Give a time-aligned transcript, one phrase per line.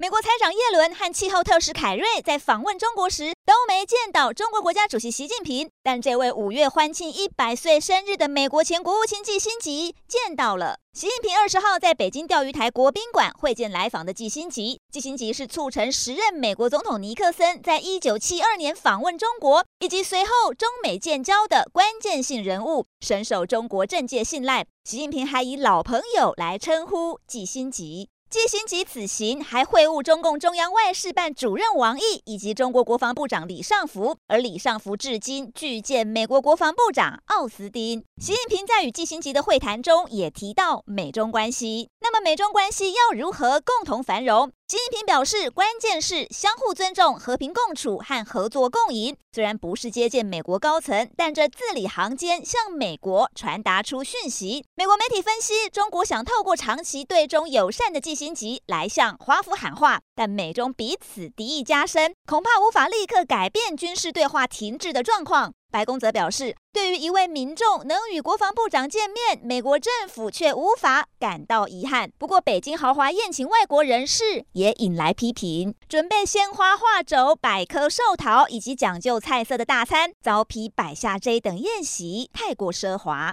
[0.00, 10.78] 美国财长耶伦和气候特使凯瑞在访问中国时都没见到中国国家主席习近平，但这位五月欢庆一百岁生日的美国前国务卿季辛吉见到了。
[10.92, 14.78] 习近平二十号在北京钓鱼台国宾馆会见来访的季辛吉。
[14.92, 24.64] 季辛吉是促成时任美国总统尼克森在一九七二年访问中国，以及随后中美建交的关键性人物，深受中国政界信赖。
[24.84, 28.10] 习近平还以老朋友来称呼季辛吉。
[28.30, 38.04] 季辛吉此行还会晤中共中央外事办主任王毅以及中国国防部长李尚福，而李尚福至今拒见美国国防部长奥斯汀。
[38.20, 44.52] 习近平在与季辛吉的会谈中也提到美中关系，那么美中关系要如何共同繁荣？
[44.68, 49.16] 习近平表示，关键是相互尊重、和平共处和合作共赢。
[49.32, 54.66] 虽然不是接见美国高层，但这字里行间向美国传达出讯息。
[54.74, 65.52] 美国媒体分析，中国想透过长期对中友善的季心急来向华府喊话，但美中彼此敌意加深，恐怕无法立刻改变军事对话停滞的状况。
[65.70, 72.10] 白宫则表示，对于一位民众能与国防部长见面，美国政府却无法感到遗憾。
[72.18, 83.26] 不过，北京豪华宴请外国人士也引来批评，准备鲜花、画轴、百颗寿桃以及讲究菜色的大餐，遭批摆下这等宴席太过奢华。